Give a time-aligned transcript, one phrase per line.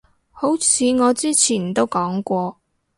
[0.31, 2.57] 好似我之前都講過